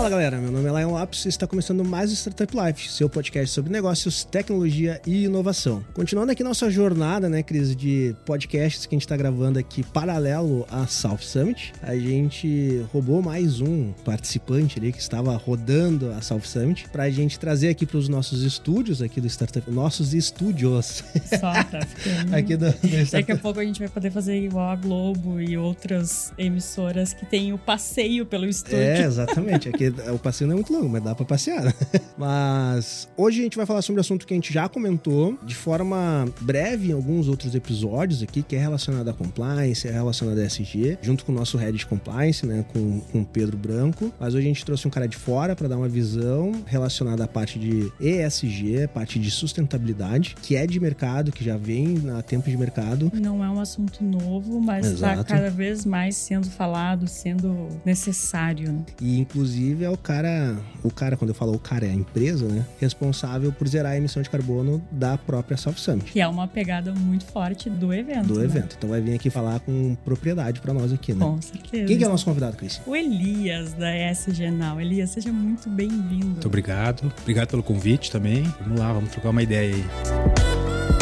[0.00, 3.06] Fala galera, meu nome é Lion Lopes e está começando mais o Startup Life, seu
[3.06, 5.84] podcast sobre negócios, tecnologia e inovação.
[5.92, 10.66] Continuando aqui nossa jornada, né, Cris, de podcasts que a gente está gravando aqui paralelo
[10.70, 16.44] à South Summit, a gente roubou mais um participante ali que estava rodando a South
[16.46, 21.04] Summit para a gente trazer aqui para os nossos estúdios aqui do Startup, nossos estúdios.
[21.28, 22.32] Só tá ficando.
[22.34, 25.58] aqui do, do Daqui a pouco a gente vai poder fazer igual a Globo e
[25.58, 28.78] outras emissoras que tem o passeio pelo estúdio.
[28.78, 29.68] É, exatamente.
[29.68, 31.64] Aqui o passeio não é muito longo, mas dá pra passear.
[31.64, 31.72] Né?
[32.16, 35.54] Mas hoje a gente vai falar sobre um assunto que a gente já comentou de
[35.54, 40.44] forma breve em alguns outros episódios aqui, que é relacionado à compliance, é relacionado à
[40.44, 44.12] SG, junto com o nosso head de compliance, né, com, com o Pedro Branco.
[44.20, 47.28] Mas hoje a gente trouxe um cara de fora para dar uma visão relacionada à
[47.28, 52.50] parte de ESG, parte de sustentabilidade, que é de mercado, que já vem há tempo
[52.50, 53.10] de mercado.
[53.14, 58.72] Não é um assunto novo, mas está cada vez mais sendo falado, sendo necessário.
[58.72, 58.84] né?
[59.00, 62.46] E inclusive é o cara, o cara, quando eu falo o cara, é a empresa,
[62.46, 62.66] né?
[62.78, 66.12] Responsável por zerar a emissão de carbono da própria South Summit.
[66.12, 68.26] Que é uma pegada muito forte do evento.
[68.26, 68.44] Do né?
[68.44, 68.76] evento.
[68.78, 71.24] Então vai vir aqui falar com propriedade pra nós aqui, né?
[71.24, 71.86] Com certeza.
[71.86, 72.80] Quem que é o nosso convidado, Cris?
[72.86, 74.80] O Elias da SG Now.
[74.80, 76.26] Elias, seja muito bem-vindo.
[76.26, 77.12] Muito obrigado.
[77.20, 78.42] Obrigado pelo convite também.
[78.60, 80.99] Vamos lá, vamos trocar uma ideia aí.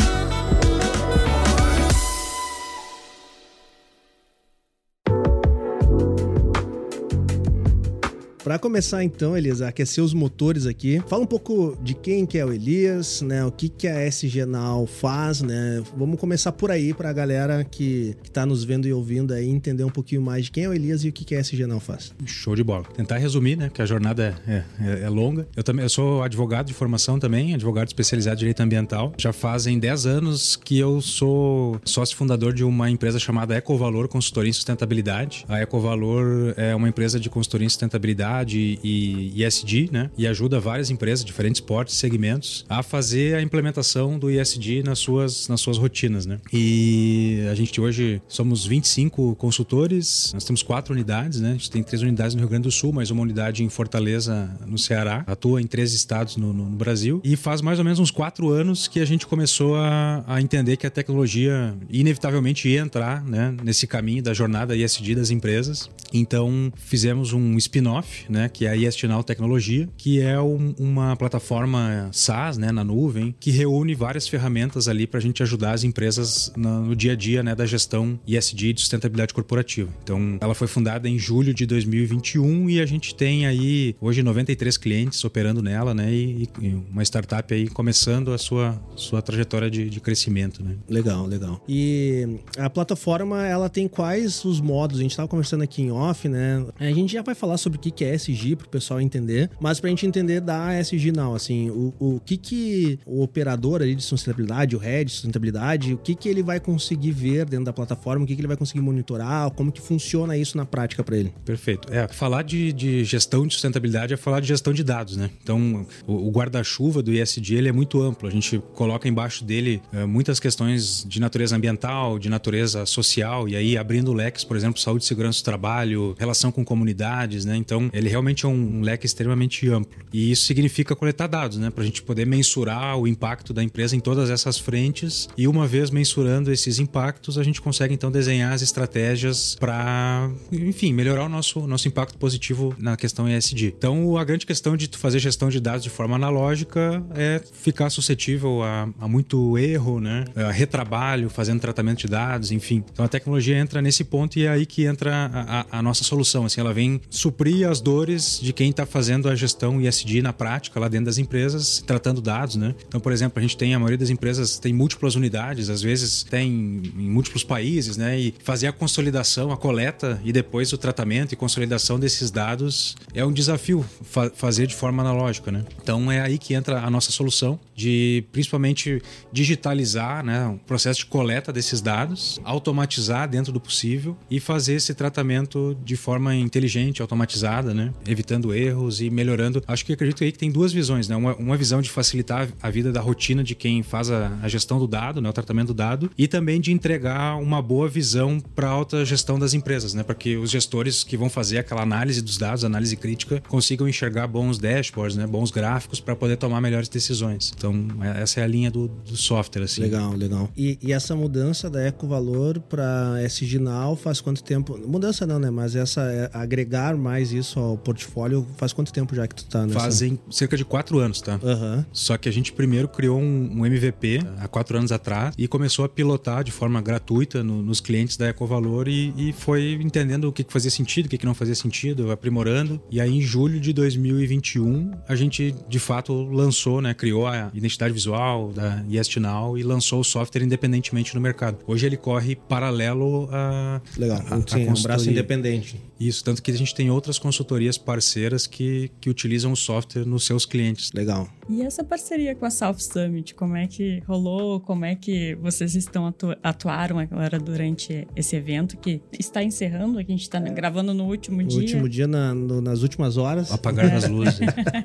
[8.48, 12.38] Pra começar então, Elias, a aquecer os motores aqui, fala um pouco de quem que
[12.38, 13.44] é o Elias, né?
[13.44, 15.82] O que que a SG Now faz, né?
[15.94, 19.84] Vamos começar por aí pra galera que, que tá nos vendo e ouvindo aí entender
[19.84, 21.78] um pouquinho mais de quem é o Elias e o que que a SG Now
[21.78, 22.14] faz.
[22.24, 22.84] Show de bola.
[22.96, 23.66] Tentar resumir, né?
[23.68, 25.46] Porque a jornada é, é- é longa.
[25.54, 29.12] Eu também eu sou advogado de formação também, advogado especializado em direito ambiental.
[29.18, 34.48] Já fazem 10 anos que eu sou sócio fundador de uma empresa chamada Ecovalor Consultoria
[34.48, 35.44] em Sustentabilidade.
[35.46, 40.10] A Ecovalor é uma empresa de consultoria em sustentabilidade e ESG, né?
[40.16, 45.48] E ajuda várias empresas, diferentes portes segmentos, a fazer a implementação do ESG nas suas,
[45.48, 46.38] nas suas rotinas, né?
[46.52, 51.50] E a gente hoje somos 25 consultores, nós temos quatro unidades, né?
[51.50, 54.50] A gente tem três unidades no Rio Grande do Sul, mais uma unidade em Fortaleza,
[54.66, 55.24] no Ceará.
[55.26, 57.20] Atua em três estados no, no- no Brasil.
[57.24, 60.76] E faz mais ou menos uns quatro anos que a gente começou a, a entender
[60.76, 63.54] que a tecnologia inevitavelmente ia entrar, né?
[63.62, 65.90] Nesse caminho da jornada ESG das empresas.
[66.12, 68.48] Então, fizemos um spin-off, né?
[68.48, 72.70] Que é a Now Tecnologia, que é um- uma plataforma SaaS, né?
[72.72, 76.94] Na nuvem, que reúne várias ferramentas ali para a gente ajudar as empresas na- no
[76.96, 77.54] dia a dia, né?
[77.54, 79.90] Da gestão ESG de sustentabilidade corporativa.
[80.02, 84.76] Então, ela foi fundada em julho de 2021 e a gente tem aí hoje 93
[84.76, 86.12] clientes operando nela, né?
[86.12, 90.76] E, e uma startup aí começando a sua, sua trajetória de, de crescimento, né?
[90.88, 91.62] Legal, legal.
[91.68, 94.98] E a plataforma, ela tem quais os modos?
[94.98, 96.64] A gente tava conversando aqui em off, né?
[96.78, 99.80] A gente já vai falar sobre o que que é SG pro pessoal entender, mas
[99.80, 104.02] pra gente entender da SG não, assim, o, o que que o operador ali de
[104.02, 108.24] sustentabilidade, o head de sustentabilidade, o que que ele vai conseguir ver dentro da plataforma,
[108.24, 111.32] o que que ele vai conseguir monitorar, como que funciona isso na prática pra ele?
[111.44, 111.92] Perfeito.
[111.92, 115.30] É, falar de, de gestão de sustentabilidade é falar de gestão de dados, né?
[115.42, 118.28] Então, o, o guarda-chuva do ISD ele é muito amplo.
[118.28, 123.56] A gente coloca embaixo dele eh, muitas questões de natureza ambiental, de natureza social, e
[123.56, 127.56] aí abrindo leques, por exemplo, saúde segurança do trabalho, relação com comunidades, né?
[127.56, 129.98] Então, ele realmente é um leque extremamente amplo.
[130.12, 131.70] E isso significa coletar dados, né?
[131.70, 135.28] Para a gente poder mensurar o impacto da empresa em todas essas frentes.
[135.36, 140.92] E uma vez mensurando esses impactos, a gente consegue então desenhar as estratégias para, enfim,
[140.92, 143.74] melhorar o nosso, nosso impacto positivo na questão ESG.
[143.76, 147.90] Então, a grande questão de tu fazer gestão de dados de forma analógica é ficar
[147.90, 150.24] suscetível a, a muito erro, né?
[150.36, 152.82] A retrabalho, fazendo tratamento de dados, enfim.
[152.92, 156.04] Então, a tecnologia entra nesse ponto e é aí que entra a, a- a nossa
[156.04, 156.44] solução.
[156.46, 160.78] Assim, ela vem suprir as dores de quem está fazendo a gestão ESG na prática
[160.78, 162.74] lá dentro das empresas, tratando dados, né?
[162.86, 166.22] Então, por exemplo, a gente tem a maioria das empresas tem múltiplas unidades, às vezes
[166.22, 166.48] tem
[166.96, 168.18] em múltiplos países, né?
[168.18, 173.24] E fazer a consolidação, a coleta e depois o tratamento e consolidação desses dados é
[173.24, 175.64] um desafio fa- fazer de forma analógica, né?
[175.82, 179.00] Então é aí que entra a nossa solução de principalmente
[179.32, 184.92] digitalizar, né, o processo de coleta desses dados, automatizar dentro do possível e fazer esse
[184.94, 187.77] tratamento de forma inteligente, automatizada, né?
[187.78, 187.92] Né?
[188.06, 189.62] Evitando erros e melhorando.
[189.66, 191.16] Acho que acredito aí que tem duas visões, né?
[191.16, 194.78] Uma, uma visão de facilitar a vida da rotina de quem faz a, a gestão
[194.78, 195.28] do dado, né?
[195.28, 199.54] O tratamento do dado e também de entregar uma boa visão para alta gestão das
[199.54, 200.02] empresas, né?
[200.02, 204.26] Para que os gestores que vão fazer aquela análise dos dados, análise crítica, consigam enxergar
[204.26, 205.26] bons dashboards, né?
[205.26, 207.52] Bons gráficos para poder tomar melhores decisões.
[207.56, 209.82] Então é, essa é a linha do, do software, assim.
[209.82, 210.50] Legal, legal.
[210.56, 213.58] E, e essa mudança da Ecovalor para SG
[213.96, 214.78] faz quanto tempo?
[214.86, 215.50] Mudança não, né?
[215.50, 219.66] Mas essa é, agregar mais isso ao portfólio faz quanto tempo já que tu tá
[219.66, 219.80] nessa?
[219.80, 221.38] Fazem cerca de quatro anos, tá?
[221.42, 221.84] Uhum.
[221.92, 225.84] Só que a gente primeiro criou um, um MVP há quatro anos atrás e começou
[225.84, 230.32] a pilotar de forma gratuita no, nos clientes da Ecovalor e, e foi entendendo o
[230.32, 232.80] que, que fazia sentido, o que, que não fazia sentido, aprimorando.
[232.90, 236.94] E aí, em julho de 2021, a gente de fato lançou, né?
[236.94, 241.58] Criou a identidade visual da YesTNow e lançou o software independentemente no mercado.
[241.66, 243.80] Hoje ele corre paralelo a.
[243.96, 245.80] Legal, a, a Sim, um braço independente.
[245.98, 250.24] Isso, tanto que a gente tem outras consultorias parceiras que, que utilizam o software nos
[250.24, 250.92] seus clientes.
[250.92, 251.28] Legal.
[251.48, 254.60] E essa parceria com a South Summit, como é que rolou?
[254.60, 259.98] Como é que vocês estão atu atuaram agora durante esse evento que está encerrando?
[259.98, 260.50] A gente está é.
[260.50, 261.58] gravando no último no dia.
[261.58, 263.50] No último dia, na, no, nas últimas horas.
[263.50, 263.96] Apagar é.
[263.96, 264.38] as luzes.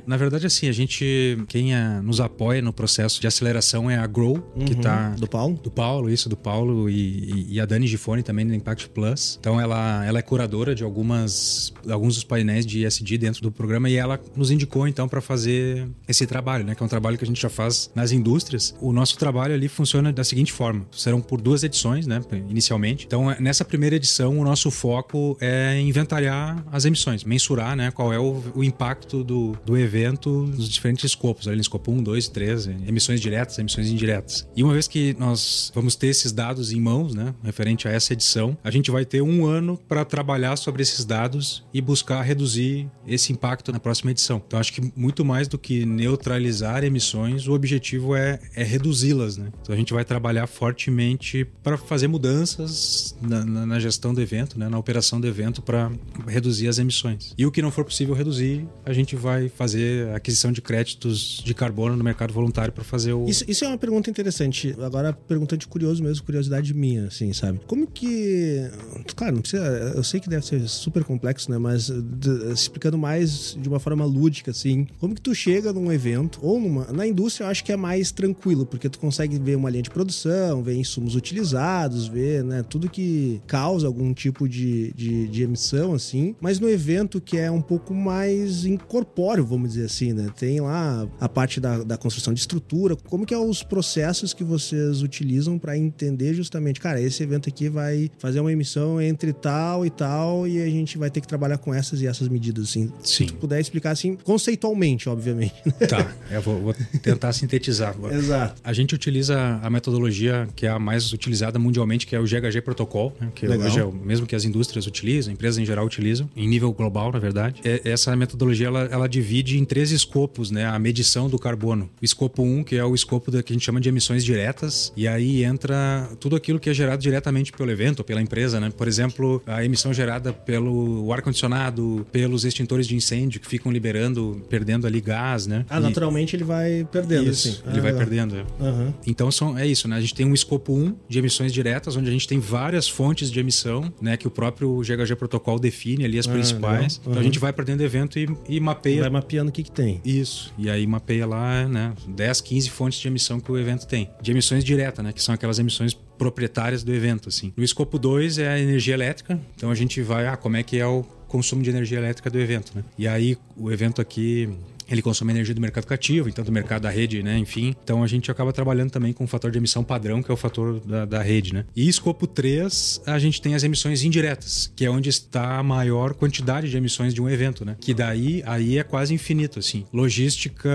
[0.08, 4.08] na verdade, assim, a gente, quem é, nos apoia no processo de aceleração é a
[4.08, 4.66] Grow, uhum.
[4.66, 5.10] que tá...
[5.10, 5.60] Do Paulo?
[5.62, 9.38] Do Paulo, isso, do Paulo e, e, a Dani Gifone também do Impact Plus.
[9.40, 13.90] Então, ela, ela é curadora de algumas, alguns dos painéis de ESG dentro do programa
[13.90, 16.74] e ela nos indicou, então, para fazer esse trabalho, né?
[16.74, 18.74] Que é um trabalho que a gente já faz nas indústrias.
[18.80, 22.22] O nosso trabalho ali funciona da seguinte forma: serão por duas edições, né?
[22.50, 23.06] Inicialmente.
[23.06, 27.92] Então, é, nessa primeira edição, o nosso foco é inventariar as emissões, mensurar, né?
[27.92, 32.04] Qual é o, o impacto do, do evento nos diferentes escopos, ali no escopo 1,
[32.04, 34.48] 2 e 3, emissões diretas, emissões indiretas.
[34.56, 37.34] E uma vez que nós vamos ter esses dados em mãos, né?
[37.44, 41.64] Referente a essa edição, a gente vai ter um ano para trabalhar sobre esses dados
[41.74, 44.42] e buscar reduzir esse impacto na próxima edição.
[44.46, 49.52] Então, acho que muito mais do que neutralizar emissões, o objetivo é, é reduzi-las, né?
[49.62, 54.58] Então, a gente vai trabalhar fortemente para fazer mudanças na, na, na, gestão do evento,
[54.58, 54.70] né?
[54.70, 55.92] na operação do evento para
[56.28, 57.34] reduzir as emissões.
[57.38, 61.54] E o que não for possível reduzir, a gente vai fazer aquisição de créditos de
[61.54, 63.28] carbono no mercado voluntário para fazer o.
[63.28, 64.76] Isso, isso, é uma pergunta interessante.
[64.80, 67.60] Agora, pergunta de curioso mesmo, curiosidade minha, assim, sabe?
[67.68, 68.70] Como que.
[69.16, 69.64] Claro, não precisa.
[69.96, 71.58] Eu sei que deve ser super complexo, né?
[71.58, 76.40] Mas de, explicando mais de uma forma lúdica, assim, como que tu chega num evento
[76.42, 76.86] ou numa.
[76.92, 79.90] Na indústria, eu acho que é mais tranquilo, porque tu consegue ver uma linha de
[79.90, 85.94] produção, ver insumos utilizados, ver, né, tudo que causa algum tipo de, de, de emissão,
[85.94, 86.36] assim.
[86.42, 90.28] Mas no evento que é um pouco mais incorpóreo, vamos dizer assim, né?
[90.38, 92.96] Tem lá a parte da, da construção de estrutura.
[92.96, 97.70] Como que é os processos que vocês utilizam para entender justamente, cara, esse evento aqui
[97.70, 101.58] vai fazer uma emissão entre tal e tal e a gente vai ter que trabalhar
[101.58, 102.92] com essas e essas medidas, assim.
[103.04, 103.26] Sim.
[103.26, 105.54] Se tu puder explicar, assim, conceitualmente, obviamente.
[105.88, 107.96] Tá, eu vou, vou tentar sintetizar.
[108.12, 108.62] Exato.
[108.64, 112.62] A gente utiliza a metodologia que é a mais utilizada mundialmente, que é o GHG
[112.62, 113.32] Protocol, né?
[113.34, 113.68] que Legal.
[113.68, 117.12] hoje é o mesmo que as indústrias utilizam, empresas em geral utilizam, em nível global,
[117.12, 117.62] na verdade.
[117.64, 120.66] É, essa metodologia ela, ela, divide em três escopos, né?
[120.66, 121.90] A medição do carbono.
[122.02, 124.24] O escopo 1, um, que é o escopo da, que a gente chama de emissões
[124.24, 128.60] diretas, e aí entra tudo aquilo que é gerado diretamente pelo evento ou pela empresa,
[128.60, 128.72] né?
[128.76, 130.63] Por exemplo, a emissão gerada pelo
[131.12, 135.66] ar-condicionado, pelos extintores de incêndio que ficam liberando, perdendo ali gás, né?
[135.70, 135.82] Ah, e...
[135.82, 137.70] naturalmente ele vai perdendo, isso, assim.
[137.70, 137.98] Ele ah, vai legal.
[138.00, 138.46] perdendo.
[138.60, 138.94] Uhum.
[139.06, 139.98] Então são, é isso, né?
[139.98, 143.32] A gente tem um escopo 1 de emissões diretas, onde a gente tem várias fontes
[143.32, 144.18] de emissão, né?
[144.18, 146.98] Que o próprio GHG Protocol define ali as ah, principais.
[146.98, 147.12] Uhum.
[147.12, 149.02] Então a gente vai para dentro do evento e, e mapeia.
[149.02, 150.02] Vai mapeando o que, que tem.
[150.04, 150.54] Isso.
[150.58, 151.94] E aí mapeia lá, né?
[152.08, 154.10] 10, 15 fontes de emissão que o evento tem.
[154.22, 155.12] De emissões diretas, né?
[155.12, 157.54] Que são aquelas emissões proprietárias do evento, assim.
[157.56, 159.40] No escopo 2 é a energia elétrica.
[159.56, 162.40] Então a gente vai, ah, como é que é o consumo de energia elétrica do
[162.40, 162.84] evento, né?
[162.98, 164.50] E aí o evento aqui
[164.94, 167.38] ele consome energia do mercado cativo, então do mercado da rede, né?
[167.38, 167.76] Enfim.
[167.84, 170.38] Então a gente acaba trabalhando também com o fator de emissão padrão, que é o
[170.38, 171.66] fator da, da rede, né?
[171.76, 176.14] E escopo 3, a gente tem as emissões indiretas, que é onde está a maior
[176.14, 177.76] quantidade de emissões de um evento, né?
[177.80, 179.86] Que daí aí é quase infinito, assim.
[179.92, 180.70] Logística.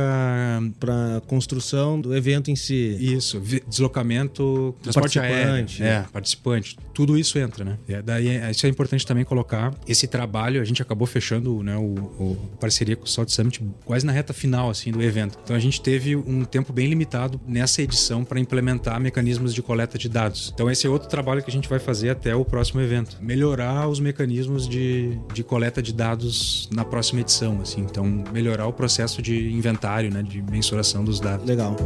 [0.79, 2.97] Para construção do evento em si.
[2.99, 3.41] Isso.
[3.67, 5.67] Deslocamento, transporte aéreo.
[5.81, 6.77] É, participante.
[6.93, 7.79] Tudo isso entra, né?
[7.89, 9.75] E daí é, isso é importante também colocar.
[9.87, 14.05] Esse trabalho, a gente acabou fechando né, o, o parceria com o Salt Summit quase
[14.09, 15.39] na reta final assim do evento.
[15.45, 19.99] Então a gente teve um tempo bem limitado nessa edição para implementar mecanismos de coleta
[19.99, 20.51] de dados.
[20.55, 23.89] Então esse é outro trabalho que a gente vai fazer até o próximo evento, melhorar
[23.89, 27.83] os mecanismos de, de coleta de dados na próxima edição, assim.
[27.83, 31.47] Então melhorar o processo de inventário, né, de mensuração dos dados.
[31.47, 31.77] Legal.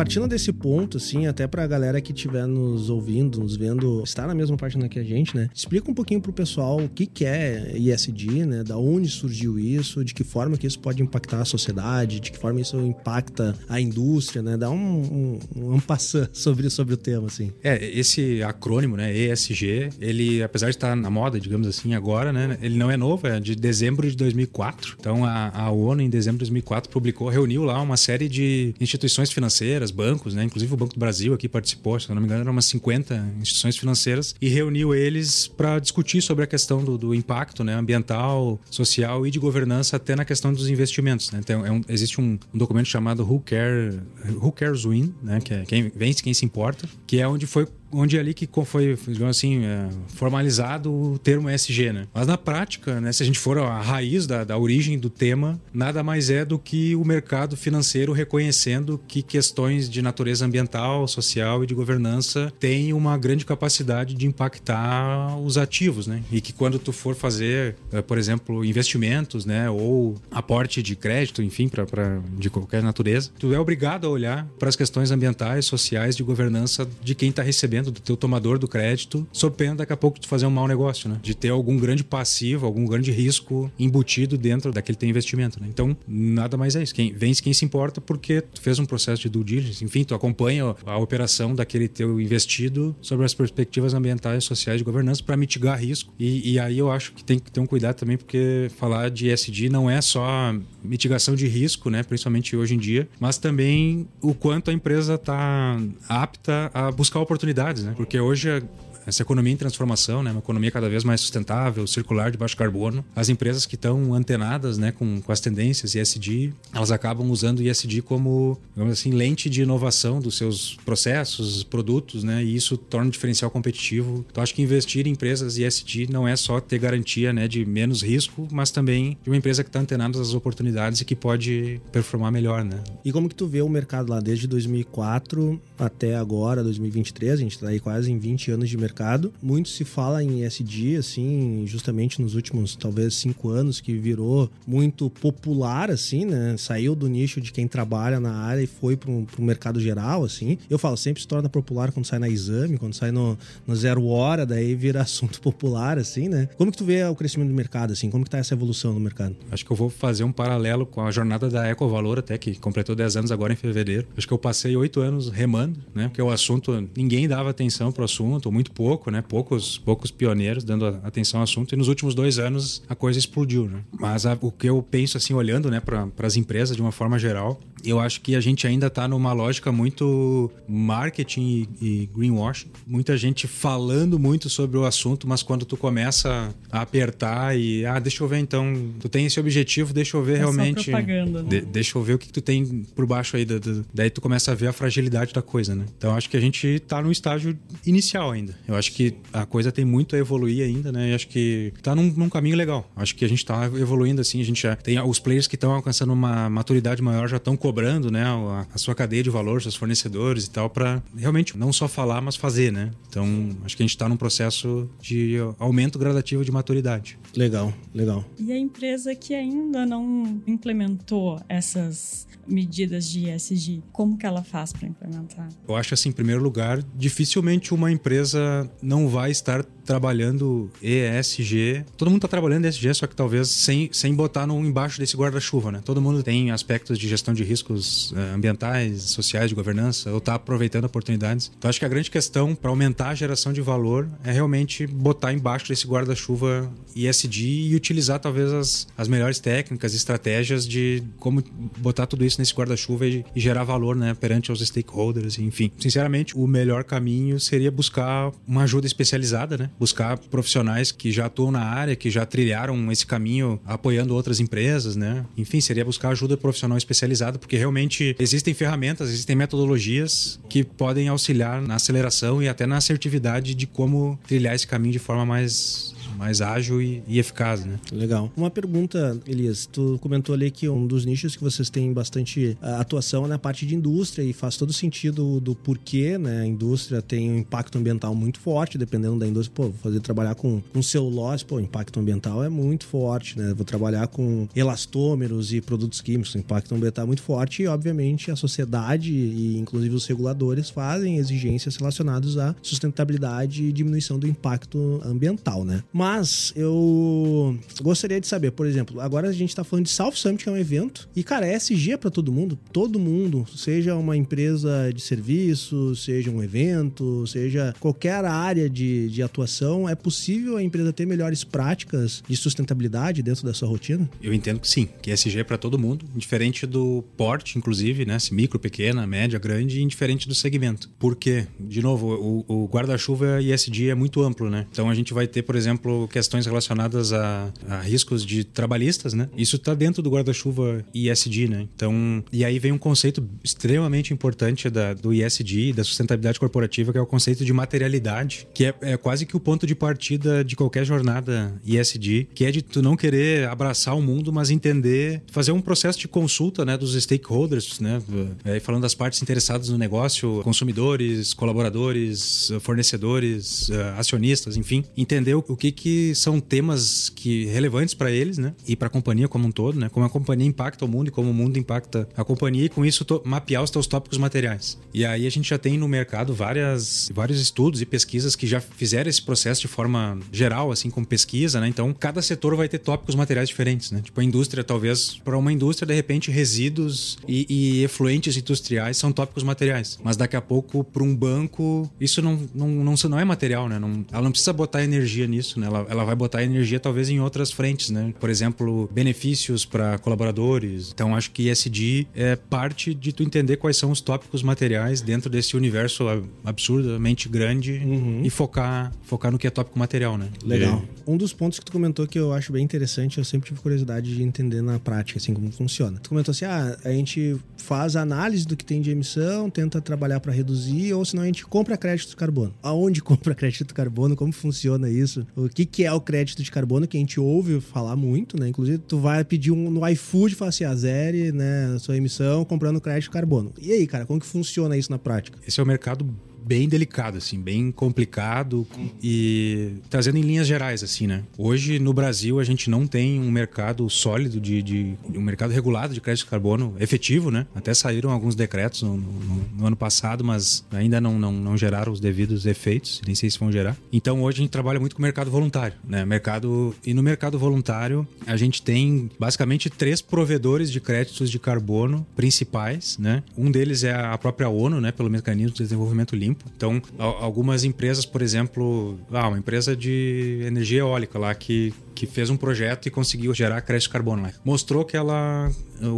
[0.00, 4.34] Partindo desse ponto, assim, até pra galera que estiver nos ouvindo, nos vendo, está na
[4.34, 5.50] mesma página que a gente, né?
[5.54, 8.64] Explica um pouquinho pro pessoal o que, que é ISD, né?
[8.64, 12.38] Da onde surgiu isso, de que forma que isso pode impactar a sociedade, de que
[12.38, 14.56] forma isso impacta a indústria, né?
[14.56, 15.80] Dá um, um, um
[16.32, 17.52] sobre, sobre o tema, assim.
[17.62, 19.14] É, esse acrônimo, né?
[19.14, 22.56] ESG, ele, apesar de estar na moda, digamos assim, agora, né?
[22.62, 24.96] Ele não é novo, é de dezembro de 2004.
[24.98, 29.30] Então, a, a ONU, em dezembro de 2004, publicou, reuniu lá uma série de instituições
[29.30, 30.44] financeiras, bancos, né?
[30.44, 33.76] Inclusive o Banco do Brasil aqui participou, se não me engano, eram umas 50 instituições
[33.76, 37.74] financeiras e reuniu eles para discutir sobre a questão do, do, impacto né?
[37.74, 41.30] ambiental, social e de governança até na questão dos investimentos.
[41.30, 41.40] Né?
[41.42, 44.00] Então, é um, existe um, um, documento chamado Who, Care,
[44.40, 45.40] Who Cares Win, né?
[45.40, 48.48] que é quem vence, quem se importa, que é onde foi onde é ali que
[48.64, 52.06] foi, digamos assim, é, formalizado o termo ESG, né?
[52.12, 55.60] Mas na prática, né, se a gente for a raiz da, da origem do tema,
[55.72, 61.64] nada mais é do que o mercado financeiro reconhecendo que questões de natureza ambiental, social
[61.64, 66.22] e de governança têm uma grande capacidade de impactar os ativos, né?
[66.30, 71.42] E que quando tu for fazer, é, por exemplo, investimentos, né, ou aporte de crédito,
[71.42, 76.16] enfim, para de qualquer natureza, tu é obrigado a olhar para as questões ambientais, sociais,
[76.16, 79.96] de governança de quem está recebendo do teu tomador do crédito, sob pena daqui a
[79.96, 81.18] pouco de fazer um mau negócio, né?
[81.22, 85.66] De ter algum grande passivo, algum grande risco embutido dentro daquele teu investimento, né?
[85.68, 86.94] Então, nada mais é isso.
[86.94, 90.14] Quem vence quem se importa porque tu fez um processo de due diligence, enfim, tu
[90.14, 95.78] acompanha a operação daquele teu investido sobre as perspectivas ambientais, sociais de governança para mitigar
[95.78, 96.12] risco.
[96.18, 99.30] E, e aí eu acho que tem que ter um cuidado também porque falar de
[99.30, 104.34] ESG não é só mitigação de risco, né, principalmente hoje em dia, mas também o
[104.34, 107.94] quanto a empresa está apta a buscar oportunidades, né?
[107.96, 108.62] Porque hoje
[109.06, 113.04] essa economia em transformação, né, uma economia cada vez mais sustentável, circular, de baixo carbono,
[113.14, 118.02] as empresas que estão antenadas né, com, com as tendências ESG, elas acabam usando ESG
[118.02, 123.50] como, digamos assim, lente de inovação dos seus processos, produtos, né, e isso torna diferencial
[123.50, 124.24] competitivo.
[124.30, 128.02] Então, acho que investir em empresas ESG não é só ter garantia né, de menos
[128.02, 132.30] risco, mas também de uma empresa que está antenada às oportunidades e que pode performar
[132.30, 132.64] melhor.
[132.64, 132.82] Né?
[133.04, 137.32] E como que tu vê o mercado lá desde 2004 até agora, 2023?
[137.32, 139.32] A gente está aí quase em 20 anos de mercado mercado.
[139.40, 145.08] Muito se fala em ESG, assim, justamente nos últimos, talvez, cinco anos, que virou muito
[145.08, 146.56] popular, assim, né?
[146.58, 150.58] Saiu do nicho de quem trabalha na área e foi para o mercado geral, assim.
[150.68, 154.04] Eu falo, sempre se torna popular quando sai na exame, quando sai no, no zero
[154.06, 156.48] hora, daí vira assunto popular, assim, né?
[156.56, 158.10] Como que tu vê o crescimento do mercado, assim?
[158.10, 159.36] Como que tá essa evolução no mercado?
[159.50, 162.96] Acho que eu vou fazer um paralelo com a jornada da Ecovalor, até que completou
[162.96, 164.06] 10 anos agora em fevereiro.
[164.16, 166.08] Acho que eu passei oito anos remando, né?
[166.08, 169.20] Porque o assunto, ninguém dava atenção pro assunto, muito pouco, né?
[169.20, 171.74] Poucos, poucos pioneiros dando atenção ao assunto.
[171.74, 173.82] E nos últimos dois anos a coisa explodiu, né?
[173.92, 177.18] Mas a, o que eu penso, assim, olhando, né, para as empresas de uma forma
[177.18, 182.68] geral, eu acho que a gente ainda está numa lógica muito marketing e, e greenwashing.
[182.86, 187.98] Muita gente falando muito sobre o assunto, mas quando tu começa a apertar e, ah,
[187.98, 190.90] deixa eu ver então, tu tem esse objetivo, deixa eu ver é realmente.
[190.90, 191.48] propaganda, né?
[191.48, 193.44] de, deixa eu ver o que, que tu tem por baixo aí.
[193.44, 195.84] Da, da, daí tu começa a ver a fragilidade da coisa, né?
[195.96, 198.54] Então acho que a gente está no estágio inicial ainda.
[198.68, 201.10] Eu acho que a coisa tem muito a evoluir ainda, né?
[201.10, 202.90] E acho que tá num, num caminho legal.
[202.96, 205.72] Acho que a gente tá evoluindo assim, a gente já tem os players que estão
[205.72, 209.76] alcançando uma maturidade maior já estão cobrando, né, a, a, sua cadeia de valor, seus
[209.76, 212.90] fornecedores e tal para realmente não só falar, mas fazer, né?
[213.08, 213.24] Então,
[213.64, 217.16] acho que a gente está num processo de aumento gradativo de maturidade.
[217.36, 218.24] Legal, legal.
[218.40, 224.72] E a empresa que ainda não implementou essas medidas de ESG, como que ela faz
[224.72, 225.48] para implementar?
[225.68, 231.84] Eu acho assim, em primeiro lugar, dificilmente uma empresa não vai estar trabalhando ESG.
[231.96, 235.72] Todo mundo está trabalhando ESG, só que talvez sem, sem botar no, embaixo desse guarda-chuva,
[235.72, 235.80] né?
[235.84, 240.34] Todo mundo tem aspectos de gestão de riscos eh, ambientais, sociais, de governança, ou está
[240.34, 241.50] aproveitando oportunidades.
[241.56, 245.32] Então, acho que a grande questão para aumentar a geração de valor é realmente botar
[245.32, 251.42] embaixo desse guarda-chuva ESG e utilizar talvez as, as melhores técnicas, estratégias de como
[251.78, 255.70] botar tudo isso nesse guarda-chuva e, e, gerar valor, né, perante os stakeholders, enfim.
[255.78, 259.70] Sinceramente, o melhor caminho seria buscar uma ajuda especializada, né?
[259.78, 264.96] Buscar profissionais que já atuam na área, que já trilharam esse caminho apoiando outras empresas,
[264.96, 265.24] né?
[265.36, 271.60] Enfim, seria buscar ajuda profissional especializada, porque realmente existem ferramentas, existem metodologias que podem auxiliar
[271.60, 276.42] na aceleração e até na assertividade de como trilhar esse caminho de forma mais mais
[276.42, 277.80] ágil e, e, eficaz, né?
[277.90, 278.30] Legal.
[278.36, 282.78] Uma pergunta, Elias, tu comentou ali que um dos nichos que vocês têm bastante ah,
[282.78, 286.42] atuação é na parte de indústria e faz todo sentido do porquê, né?
[286.42, 289.54] A indústria tem um impacto ambiental muito forte, dependendo da indústria.
[289.56, 293.54] Pô, vou fazer trabalhar com, com celulose, pô, impacto ambiental é muito forte, né?
[293.54, 298.36] Vou trabalhar com elastômeros e produtos químicos, impacto ambiental é muito forte e, obviamente, a
[298.36, 305.64] sociedade e, inclusive, os reguladores fazem exigências relacionadas à sustentabilidade e diminuição do impacto ambiental,
[305.64, 305.82] né?
[305.90, 306.09] Mas
[306.56, 310.48] eu gostaria de saber, por exemplo, agora a gente está falando de South Summit, que
[310.48, 311.58] é um evento, e, cara, é
[311.96, 318.24] para todo mundo, todo mundo, seja uma empresa de serviço, seja um evento, seja qualquer
[318.24, 323.54] área de, de atuação, é possível a empresa ter melhores práticas de sustentabilidade dentro da
[323.54, 324.08] sua rotina?
[324.22, 328.18] Eu entendo que sim, que ESG é para todo mundo, diferente do porte, inclusive, né?
[328.18, 330.90] Se micro, pequena, média, grande, indiferente do segmento.
[330.98, 331.46] Por quê?
[331.58, 334.66] De novo, o, o guarda-chuva ESG é muito amplo, né?
[334.70, 339.28] Então a gente vai ter, por exemplo, questões relacionadas a, a riscos de trabalhistas, né?
[339.36, 341.66] Isso está dentro do guarda-chuva ESG, né?
[341.74, 346.98] Então, e aí vem um conceito extremamente importante da, do ESG, da sustentabilidade corporativa, que
[346.98, 350.56] é o conceito de materialidade, que é, é quase que o ponto de partida de
[350.56, 355.52] qualquer jornada ESG, que é de tu não querer abraçar o mundo, mas entender, fazer
[355.52, 358.02] um processo de consulta, né, dos stakeholders, né?
[358.44, 365.56] É, falando das partes interessadas no negócio, consumidores, colaboradores, fornecedores, eh, acionistas, enfim, entender o
[365.56, 368.54] que, que são temas que relevantes para eles, né?
[368.66, 369.88] E para a companhia como um todo, né?
[369.88, 372.84] Como a companhia impacta o mundo e como o mundo impacta a companhia e com
[372.84, 374.78] isso mapear os teus tópicos materiais.
[374.92, 378.60] E aí a gente já tem no mercado várias, vários estudos e pesquisas que já
[378.60, 381.68] fizeram esse processo de forma geral, assim como pesquisa, né?
[381.68, 384.00] Então cada setor vai ter tópicos materiais diferentes, né?
[384.02, 389.12] Tipo a indústria, talvez para uma indústria de repente resíduos e, e efluentes industriais são
[389.12, 393.24] tópicos materiais, mas daqui a pouco para um banco isso não, não, não, não é
[393.24, 393.78] material, né?
[393.78, 395.68] Não, ela não precisa botar energia nisso, né?
[395.70, 398.12] Ela, ela vai botar energia talvez em outras frentes, né?
[398.18, 400.90] Por exemplo, benefícios para colaboradores.
[400.92, 405.30] Então acho que ESG é parte de tu entender quais são os tópicos materiais dentro
[405.30, 406.04] desse universo
[406.44, 408.22] absurdamente grande uhum.
[408.24, 410.28] e focar, focar no que é tópico material, né?
[410.44, 410.82] Legal.
[411.06, 414.14] Um dos pontos que tu comentou que eu acho bem interessante, eu sempre tive curiosidade
[414.14, 415.98] de entender na prática, assim, como funciona.
[415.98, 420.20] Tu comentou assim, ah, a gente faz análise do que tem de emissão, tenta trabalhar
[420.20, 422.52] para reduzir, ou senão a gente compra crédito de carbono.
[422.62, 424.16] Aonde compra crédito de carbono?
[424.16, 425.26] Como funciona isso?
[425.36, 428.48] O que, que é o crédito de carbono que a gente ouve falar muito, né?
[428.48, 432.80] Inclusive, tu vai pedir um no iFood, fala assim, a zere, né, sua emissão, comprando
[432.80, 433.52] crédito de carbono.
[433.60, 435.38] E aí, cara, como que funciona isso na prática?
[435.46, 436.08] Esse é o mercado
[436.44, 438.66] bem delicado, assim, bem complicado
[439.02, 441.22] e trazendo em linhas gerais, assim, né?
[441.36, 445.94] Hoje no Brasil a gente não tem um mercado sólido de, de um mercado regulado
[445.94, 447.46] de crédito de carbono efetivo, né?
[447.54, 451.92] Até saíram alguns decretos no, no, no ano passado, mas ainda não, não, não geraram
[451.92, 453.76] os devidos efeitos, nem sei se vão gerar.
[453.92, 456.04] Então hoje a gente trabalha muito com o mercado voluntário, né?
[456.04, 462.06] Mercado e no mercado voluntário a gente tem basicamente três provedores de créditos de carbono
[462.16, 463.22] principais, né?
[463.36, 464.92] Um deles é a própria ONU, né?
[464.92, 466.44] Pelo mecanismo de desenvolvimento limpo limpo.
[466.56, 472.30] Então, algumas empresas, por exemplo, ah, uma empresa de energia eólica lá que que fez
[472.30, 474.32] um projeto e conseguiu gerar crédito de carbono lá.
[474.42, 475.50] Mostrou que ela,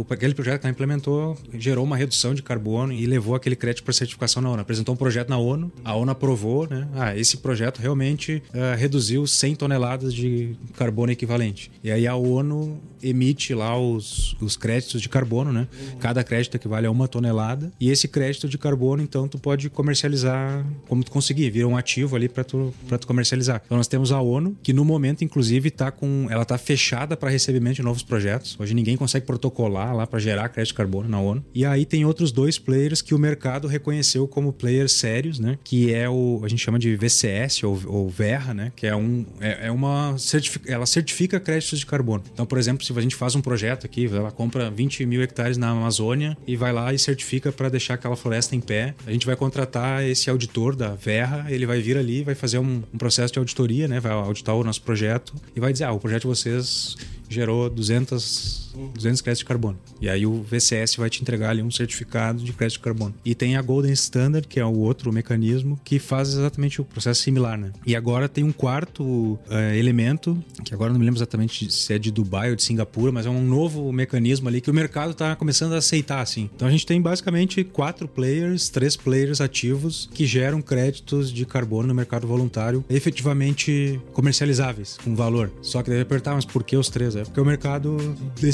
[0.09, 3.93] aquele projeto que ela implementou gerou uma redução de carbono e levou aquele crédito para
[3.93, 4.61] certificação na ONU.
[4.61, 6.89] Apresentou um projeto na ONU, a ONU aprovou, né?
[6.93, 11.71] Ah, esse projeto realmente uh, reduziu 100 toneladas de carbono equivalente.
[11.81, 15.67] E aí a ONU emite lá os, os créditos de carbono, né?
[15.99, 20.65] Cada crédito equivale a uma tonelada e esse crédito de carbono, então, tu pode comercializar
[20.87, 23.61] como tu conseguir, vira um ativo ali para tu, tu comercializar.
[23.65, 27.29] Então nós temos a ONU, que no momento, inclusive, está com, ela tá fechada para
[27.29, 28.57] recebimento de novos projetos.
[28.59, 31.43] Hoje ninguém consegue protocolar lá para gerar crédito de carbono na ONU.
[31.53, 35.57] E aí tem outros dois players que o mercado reconheceu como players sérios, né?
[35.63, 38.71] Que é o a gente chama de VCS ou, ou Verra, né?
[38.75, 42.23] Que é um é, é uma certific, ela certifica créditos de carbono.
[42.33, 45.57] Então, por exemplo, se a gente faz um projeto aqui, ela compra 20 mil hectares
[45.57, 49.25] na Amazônia e vai lá e certifica para deixar aquela floresta em pé, a gente
[49.25, 53.33] vai contratar esse auditor da Verra, ele vai vir ali, vai fazer um, um processo
[53.33, 53.99] de auditoria, né?
[53.99, 56.95] Vai auditar o nosso projeto e vai dizer dizer, ah, o projeto de vocês
[57.29, 59.77] gerou 200, 200 créditos de carbono.
[60.01, 63.13] E aí o VCS vai te entregar ali um certificado de crédito de carbono.
[63.23, 67.21] E tem a Golden Standard, que é o outro mecanismo, que faz exatamente o processo
[67.21, 67.71] similar, né?
[67.85, 69.39] E agora tem um quarto uh,
[69.77, 73.25] elemento, que agora não me lembro exatamente se é de Dubai ou de Singapura, mas
[73.25, 76.49] é um novo mecanismo ali que o mercado está começando a aceitar, assim.
[76.55, 81.87] Então a gente tem basicamente quatro players, três players ativos que geram créditos de carbono
[81.87, 85.51] no mercado voluntário efetivamente comercializáveis, com valor.
[85.61, 87.15] Só que deve apertar, mas por que os três?
[87.15, 87.97] É porque o mercado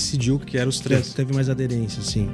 [0.10, 1.14] decidiu que eram os três.
[1.14, 2.30] Teve mais aderência, sim.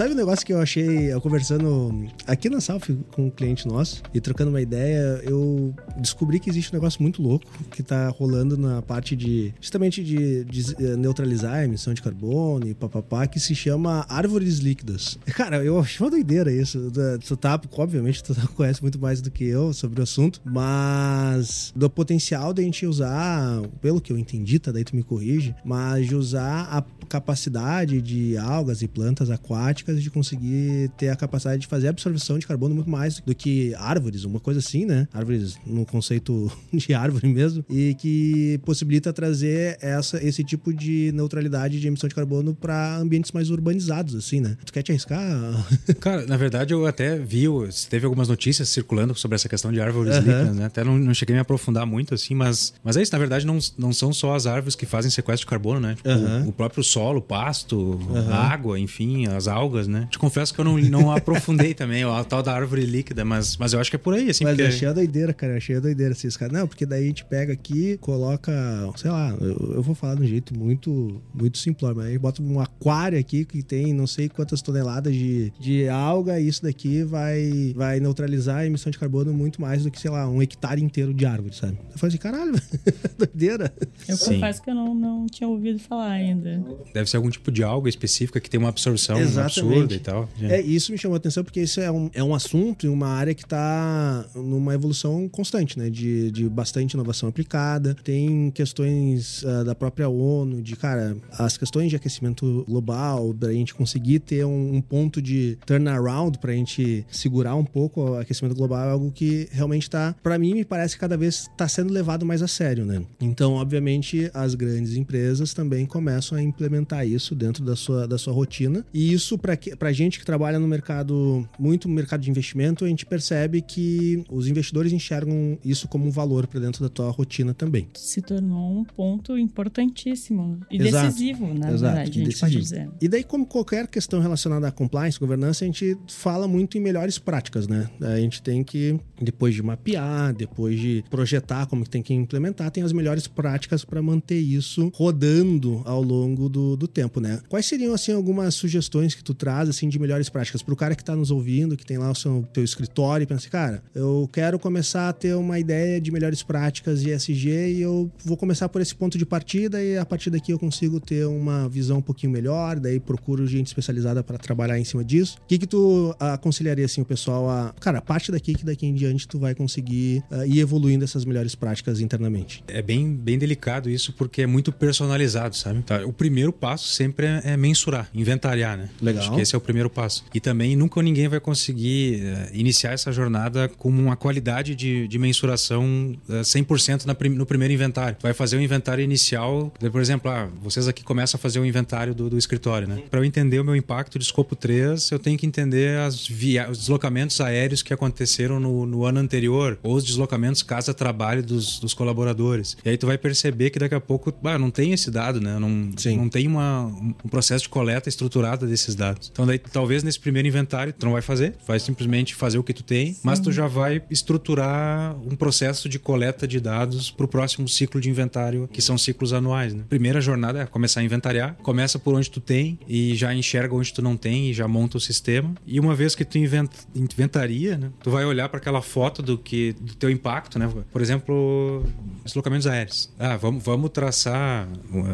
[0.00, 4.02] Sabe um negócio que eu achei, eu conversando aqui na Salf com um cliente nosso
[4.14, 8.56] e trocando uma ideia, eu descobri que existe um negócio muito louco que tá rolando
[8.56, 13.38] na parte de, justamente de, de eh, neutralizar a emissão de carbono e papapá, que
[13.38, 15.18] se chama árvores líquidas.
[15.36, 16.90] Cara, eu acho uma doideira isso.
[17.26, 21.90] Tu tá, obviamente, tu conhece muito mais do que eu sobre o assunto, mas do
[21.90, 24.72] potencial de a gente usar, pelo que eu entendi, tá?
[24.72, 30.10] Daí tu me corrige, mas de usar a capacidade de algas e plantas aquáticas de
[30.10, 34.40] conseguir ter a capacidade de fazer absorção de carbono muito mais do que árvores, uma
[34.40, 35.08] coisa assim, né?
[35.12, 41.80] Árvores no conceito de árvore mesmo, e que possibilita trazer essa, esse tipo de neutralidade
[41.80, 44.56] de emissão de carbono para ambientes mais urbanizados, assim, né?
[44.64, 45.20] Tu quer te arriscar?
[46.00, 47.46] Cara, na verdade eu até vi,
[47.88, 50.22] teve algumas notícias circulando sobre essa questão de árvores uhum.
[50.22, 50.64] líquidas, né?
[50.66, 53.46] Até não, não, cheguei a me aprofundar muito, assim, mas, mas é isso, na verdade
[53.46, 55.94] não, não são só as árvores que fazem sequestro de carbono, né?
[55.94, 56.46] Tipo, uhum.
[56.46, 58.32] o, o, próprio solo, o pasto, uhum.
[58.32, 60.08] água, enfim, as algas, né?
[60.10, 63.72] Te confesso que eu não, não aprofundei também a tal da árvore líquida, mas, mas
[63.72, 64.44] eu acho que é por aí, assim.
[64.44, 64.68] Mas porque...
[64.68, 66.52] achei a doideira, cara, achei a doideira, assim, cara.
[66.52, 68.52] Não, porque daí a gente pega aqui, coloca,
[68.96, 72.42] sei lá, eu, eu vou falar de um jeito muito, muito simplório, mas aí bota
[72.42, 77.02] um aquário aqui que tem não sei quantas toneladas de, de alga e isso daqui
[77.02, 80.82] vai, vai neutralizar a emissão de carbono muito mais do que, sei lá, um hectare
[80.82, 81.78] inteiro de árvore, sabe?
[81.92, 82.52] Eu falei assim, caralho,
[83.18, 83.72] doideira.
[84.08, 84.34] Eu Sim.
[84.34, 86.62] confesso que eu não, não tinha ouvido falar ainda.
[86.92, 89.59] Deve ser algum tipo de alga específica que tem uma absorção Exatamente.
[89.60, 90.28] Absurda e tal.
[90.42, 93.08] É, isso me chamou a atenção porque isso é um, é um assunto e uma
[93.08, 95.90] área que está numa evolução constante, né?
[95.90, 97.94] De, de bastante inovação aplicada.
[98.02, 103.74] Tem questões uh, da própria ONU, de, cara, as questões de aquecimento global, da gente
[103.74, 108.54] conseguir ter um, um ponto de turnaround para a gente segurar um pouco o aquecimento
[108.54, 111.92] global é algo que realmente está, para mim, me parece que cada vez está sendo
[111.92, 113.02] levado mais a sério, né?
[113.20, 118.32] Então, obviamente, as grandes empresas também começam a implementar isso dentro da sua, da sua
[118.32, 118.84] rotina.
[118.92, 119.49] E isso, para
[119.92, 124.48] gente que trabalha no mercado, muito no mercado de investimento, a gente percebe que os
[124.48, 127.88] investidores enxergam isso como um valor para dentro da tua rotina também.
[127.94, 131.06] Se tornou um ponto importantíssimo e Exato.
[131.06, 131.94] decisivo, na Exato.
[131.94, 132.90] verdade, a gente pode dizer.
[133.00, 137.18] E daí, como qualquer questão relacionada à compliance, governança, a gente fala muito em melhores
[137.18, 137.88] práticas, né?
[138.00, 142.70] A gente tem que, depois de mapear, depois de projetar como que tem que implementar,
[142.70, 147.40] tem as melhores práticas para manter isso rodando ao longo do, do tempo, né?
[147.48, 150.94] Quais seriam, assim, algumas sugestões que tu traz, assim, de melhores práticas para o cara
[150.94, 153.82] que está nos ouvindo, que tem lá o seu teu escritório e pensa, assim, cara,
[153.94, 158.36] eu quero começar a ter uma ideia de melhores práticas de ESG e eu vou
[158.36, 161.98] começar por esse ponto de partida e a partir daqui eu consigo ter uma visão
[161.98, 165.38] um pouquinho melhor, daí procuro gente especializada para trabalhar em cima disso.
[165.42, 167.74] O que que tu aconselharia, assim, o pessoal a...
[167.80, 171.54] Cara, parte daqui que daqui em diante tu vai conseguir uh, ir evoluindo essas melhores
[171.54, 172.62] práticas internamente.
[172.68, 175.80] É bem, bem delicado isso porque é muito personalizado, sabe?
[175.82, 178.90] Tá, o primeiro passo sempre é, é mensurar, inventariar, né?
[179.00, 179.29] Legal.
[179.30, 180.24] Acho que esse é o primeiro passo.
[180.34, 185.18] E também nunca ninguém vai conseguir uh, iniciar essa jornada com uma qualidade de, de
[185.18, 188.16] mensuração uh, eh, 100% na, no primeiro inventário.
[188.20, 192.14] Vai fazer o inventário inicial, por exemplo, ah, vocês aqui começam a fazer o inventário
[192.14, 193.02] do, do escritório, né?
[193.10, 197.40] Para eu entender o meu impacto de escopo 3, eu tenho que entender os deslocamentos
[197.40, 202.76] aéreos que aconteceram no, no ano anterior, ou os deslocamentos casa-trabalho dos, dos colaboradores.
[202.84, 205.58] E aí tu vai perceber que daqui a pouco, ah, não tem esse dado, né?
[205.58, 206.16] Não, Sim.
[206.16, 209.19] não tem uma, um processo de coleta estruturada desses dados.
[209.30, 212.72] Então daí talvez nesse primeiro inventário tu não vai fazer, vai simplesmente fazer o que
[212.72, 213.20] tu tem, Sim.
[213.22, 218.00] mas tu já vai estruturar um processo de coleta de dados para o próximo ciclo
[218.00, 219.74] de inventário, que são ciclos anuais.
[219.74, 219.84] Né?
[219.88, 223.92] Primeira jornada é começar a inventariar, começa por onde tu tem e já enxerga onde
[223.92, 225.54] tu não tem e já monta o sistema.
[225.66, 229.36] E uma vez que tu inventa, inventaria, né, tu vai olhar para aquela foto do
[229.36, 230.70] que do teu impacto, né?
[230.92, 231.84] Por exemplo,
[232.24, 233.10] deslocamentos aéreos.
[233.18, 234.68] Ah, vamos, vamos traçar,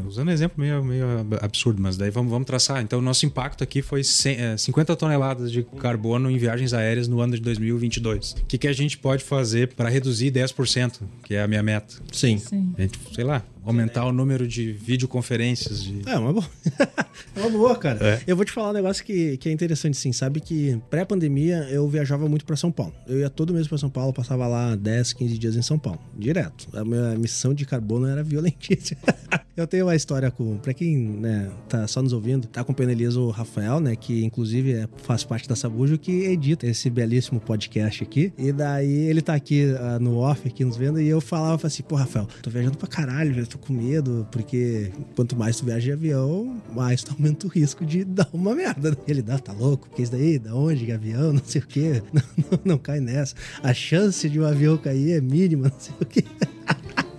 [0.07, 1.07] usando um exemplo meio, meio
[1.41, 2.83] absurdo, mas daí vamos, vamos traçar.
[2.83, 7.09] Então, o nosso impacto aqui foi 100, 50 é, toneladas de carbono em viagens aéreas
[7.09, 8.33] no ano de 2022.
[8.33, 11.95] O que, que a gente pode fazer para reduzir 10%, que é a minha meta?
[12.13, 12.39] Sim.
[12.39, 12.73] Sim.
[12.77, 15.83] A gente, sei lá, aumentar o número de videoconferências.
[15.83, 16.09] De...
[16.09, 16.47] É, uma boa.
[17.35, 17.99] é uma boa, cara.
[18.07, 18.23] É.
[18.27, 20.13] Eu vou te falar um negócio que, que é interessante, sim.
[20.13, 22.95] Sabe que pré-pandemia eu viajava muito para São Paulo.
[23.07, 26.01] Eu ia todo mês para São Paulo, passava lá 10, 15 dias em São Paulo.
[26.17, 26.69] Direto.
[26.75, 29.01] A minha missão de carbono era violentíssima.
[29.57, 30.59] eu tenho uma história com.
[30.59, 33.97] Pra quem né, tá só nos ouvindo, tá acompanhando Elias o Rafael, né?
[33.97, 38.33] Que inclusive é, faz parte da Sabujo, que edita esse belíssimo podcast aqui.
[38.39, 41.83] E daí ele tá aqui uh, no off, aqui nos vendo, e eu falava assim,
[41.83, 45.93] pô, Rafael, tô viajando pra caralho, tô com medo, porque quanto mais tu viaja de
[45.93, 48.97] avião, mais tu aumenta o risco de dar uma merda.
[49.07, 49.89] Ele dá, tá louco?
[49.89, 50.91] Porque isso daí, da onde?
[50.91, 52.03] Avião, não sei o quê.
[52.13, 53.35] Não, não, não cai nessa.
[53.63, 56.25] A chance de um avião cair é mínima, não sei o quê.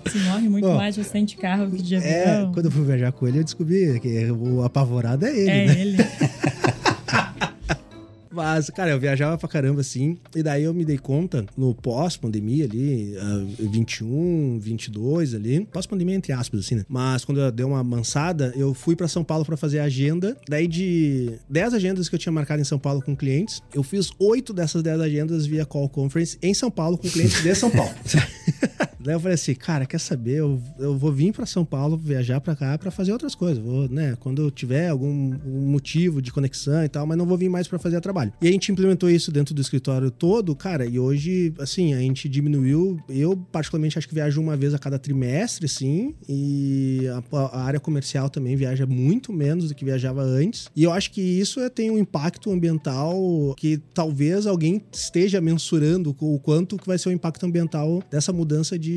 [0.10, 2.50] Se morre muito mais de acidente de carro que de é, avião.
[2.50, 5.50] É, quando eu fui viajar com ele, eu descobri que o apavorado é ele.
[5.50, 5.82] É né?
[5.82, 5.98] ele.
[8.38, 10.16] Mas, cara, eu viajava pra caramba assim.
[10.36, 15.66] E daí eu me dei conta, no pós-pandemia ali, uh, 21, 22 ali.
[15.66, 16.86] Pós-pandemia, entre aspas, assim, né?
[16.88, 20.38] Mas quando eu dei uma mansada, eu fui para São Paulo para fazer a agenda.
[20.48, 24.12] Daí de 10 agendas que eu tinha marcado em São Paulo com clientes, eu fiz
[24.20, 27.92] 8 dessas 10 agendas via call conference em São Paulo com clientes de São Paulo.
[29.08, 30.40] Daí eu falei assim, cara, quer saber?
[30.40, 33.58] Eu, eu vou vir para São Paulo, viajar para cá para fazer outras coisas.
[33.58, 37.48] Vou, né, quando eu tiver algum motivo de conexão e tal, mas não vou vir
[37.48, 38.34] mais para fazer trabalho.
[38.42, 42.28] E a gente implementou isso dentro do escritório todo, cara, e hoje, assim, a gente
[42.28, 43.00] diminuiu.
[43.08, 47.80] Eu, particularmente, acho que viajo uma vez a cada trimestre, sim, e a, a área
[47.80, 50.68] comercial também viaja muito menos do que viajava antes.
[50.76, 56.14] E eu acho que isso é, tem um impacto ambiental que talvez alguém esteja mensurando
[56.20, 58.97] o quanto que vai ser o impacto ambiental dessa mudança de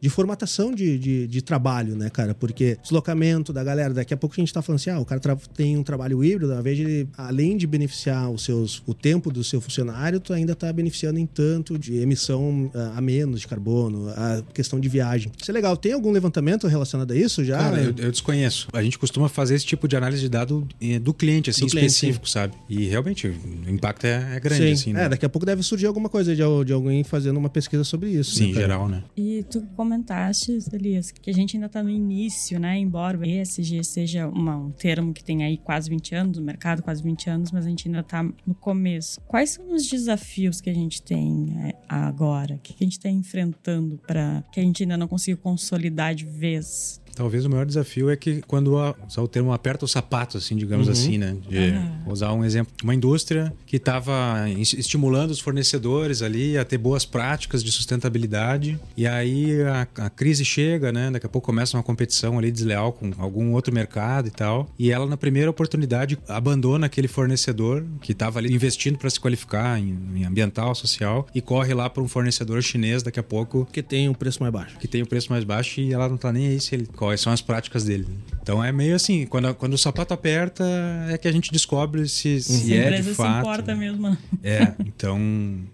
[0.00, 2.34] de, formatação de, de, de, trabalho, né, cara?
[2.34, 5.20] Porque deslocamento da galera, daqui a pouco a gente tá falando assim, ah, o cara
[5.54, 9.42] tem um trabalho híbrido, invés de ele, além de beneficiar os seus, o tempo do
[9.42, 13.48] seu funcionário, tu ainda tá beneficiando em tanto de emissão a, ah, a menos de
[13.48, 15.32] carbono, a questão de viagem.
[15.40, 15.76] Isso é legal.
[15.76, 17.58] Tem algum levantamento relacionado a isso já?
[17.58, 18.68] Cara, eu, eu desconheço.
[18.72, 21.66] A gente costuma fazer esse tipo de análise de dado eh, do cliente, assim, do
[21.66, 22.54] específico, cliente, sabe?
[22.68, 24.72] E realmente o impacto é, é grande, sim.
[24.72, 24.92] assim.
[24.92, 25.04] Né?
[25.04, 28.10] É, daqui a pouco deve surgir alguma coisa de, de alguém fazendo uma pesquisa sobre
[28.10, 28.34] isso.
[28.34, 29.02] Sim, né, em geral, né?
[29.16, 32.76] E tu comentaste, Elias, que a gente ainda está no início, né?
[32.78, 36.82] Embora o ESG seja uma, um termo que tem aí quase 20 anos, no mercado
[36.82, 39.20] quase 20 anos, mas a gente ainda está no começo.
[39.22, 42.56] Quais são os desafios que a gente tem é, agora?
[42.56, 46.24] O que a gente está enfrentando para que a gente ainda não conseguiu consolidar de
[46.24, 50.38] vez Talvez o maior desafio é que quando a, usar o termo aperta o sapato,
[50.38, 50.92] assim, digamos uhum.
[50.92, 51.36] assim, né?
[51.48, 52.12] De uhum.
[52.12, 57.62] usar um exemplo, uma indústria que estava estimulando os fornecedores ali a ter boas práticas
[57.62, 61.10] de sustentabilidade e aí a, a, crise chega, né?
[61.10, 64.90] Daqui a pouco começa uma competição ali desleal com algum outro mercado e tal e
[64.90, 69.96] ela na primeira oportunidade abandona aquele fornecedor que estava ali investindo para se qualificar em,
[70.16, 74.08] em, ambiental, social e corre lá para um fornecedor chinês daqui a pouco que tem
[74.08, 76.32] um preço mais baixo, que tem o um preço mais baixo e ela não tá
[76.32, 78.06] nem aí se ele quais são as práticas dele.
[78.44, 80.62] Então é meio assim, quando, quando o sapato aperta,
[81.08, 82.78] é que a gente descobre se, se uhum.
[82.78, 83.32] é de fato.
[83.32, 84.18] Se importa mesmo.
[84.42, 85.18] É, então